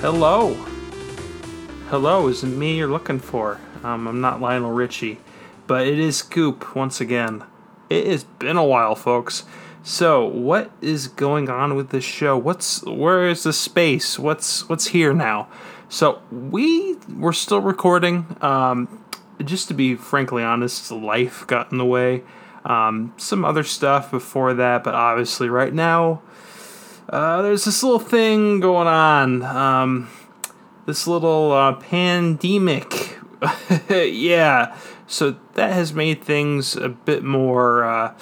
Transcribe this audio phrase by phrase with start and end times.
[0.00, 0.54] Hello.
[1.88, 3.58] Hello, is it me you're looking for?
[3.82, 5.18] Um, I'm not Lionel Richie,
[5.66, 7.42] but it is Scoop once again.
[7.90, 9.42] It has been a while, folks.
[9.82, 12.38] So, what is going on with this show?
[12.38, 14.20] What's where is the space?
[14.20, 15.48] What's what's here now?
[15.88, 18.36] So we we're still recording.
[18.40, 19.04] Um,
[19.44, 22.22] just to be frankly honest, life got in the way.
[22.64, 26.22] Um, some other stuff before that, but obviously right now
[27.08, 29.42] uh, there's this little thing going on.
[29.42, 30.08] Um,
[30.86, 33.18] this little uh, pandemic.
[33.90, 34.76] yeah.
[35.06, 38.14] So that has made things a bit more uh,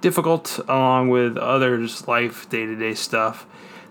[0.00, 3.46] difficult, along with others' life, day to day stuff.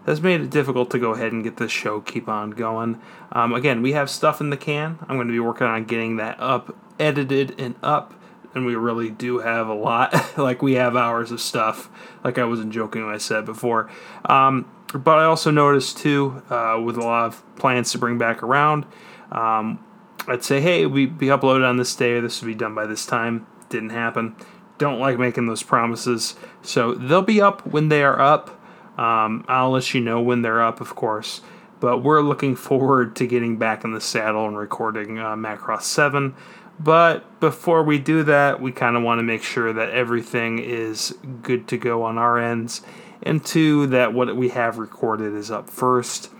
[0.05, 3.01] That's made it difficult to go ahead and get this show keep on going.
[3.31, 4.97] Um, again, we have stuff in the can.
[5.01, 8.13] I'm going to be working on getting that up, edited, and up
[8.53, 10.13] and we really do have a lot.
[10.37, 11.89] like we have hours of stuff.
[12.23, 13.89] Like I wasn't joking when I said before.
[14.25, 18.41] Um, but I also noticed too, uh, with a lot of plans to bring back
[18.41, 18.85] around,
[19.31, 19.83] um,
[20.27, 23.05] I'd say, hey, we be uploaded on this day, this will be done by this
[23.05, 23.47] time.
[23.69, 24.35] Didn't happen.
[24.77, 26.35] Don't like making those promises.
[26.61, 28.49] So they'll be up when they are up.
[28.97, 31.41] Um, I'll let you know when they're up, of course.
[31.79, 36.35] But we're looking forward to getting back in the saddle and recording uh, Macross 7.
[36.79, 41.17] But before we do that, we kind of want to make sure that everything is
[41.41, 42.81] good to go on our ends,
[43.21, 46.31] and two, that what we have recorded is up first.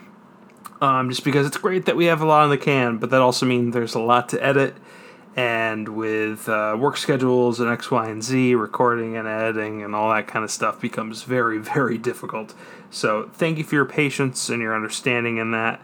[0.82, 3.20] Um, just because it's great that we have a lot in the can, but that
[3.20, 4.76] also means there's a lot to edit.
[5.36, 10.10] And with uh, work schedules and X, Y, and Z, recording and editing and all
[10.14, 12.54] that kind of stuff becomes very, very difficult.
[12.90, 15.82] So, thank you for your patience and your understanding in that.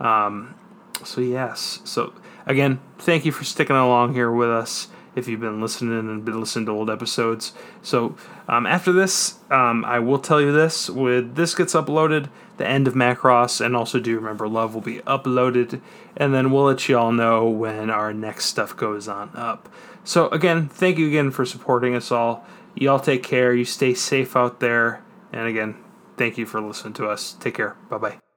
[0.00, 0.56] Um,
[1.04, 1.80] so, yes.
[1.84, 2.12] So,
[2.46, 6.40] Again, thank you for sticking along here with us if you've been listening and been
[6.40, 7.52] listening to old episodes.
[7.82, 8.16] So
[8.48, 12.88] um, after this, um, I will tell you this: with this gets uploaded, the end
[12.88, 15.80] of Macross and also Do Remember Love will be uploaded,
[16.16, 19.68] and then we'll let you all know when our next stuff goes on up.
[20.04, 22.44] So again, thank you again for supporting us all.
[22.74, 23.54] Y'all take care.
[23.54, 25.02] You stay safe out there,
[25.32, 25.76] and again,
[26.16, 27.34] thank you for listening to us.
[27.34, 27.76] Take care.
[27.88, 28.31] Bye bye.